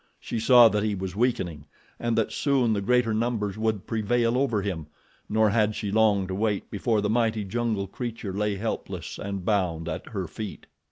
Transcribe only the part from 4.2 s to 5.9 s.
over him, nor had